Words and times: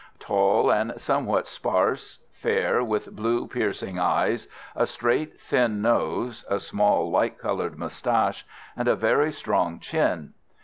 Tall, 0.17 0.71
and 0.71 0.99
somewhat 0.99 1.45
sparse, 1.45 2.17
fair, 2.33 2.83
with 2.83 3.15
blue 3.15 3.45
piercing 3.47 3.99
eyes, 3.99 4.47
a 4.75 4.87
straight 4.87 5.39
thin 5.39 5.79
nose, 5.79 6.43
a 6.49 6.59
small 6.59 7.11
light 7.11 7.37
coloured 7.37 7.77
moustache, 7.77 8.43
and 8.75 8.87
a 8.87 8.95
very 8.95 9.31
strong 9.31 9.79
chin. 9.79 10.33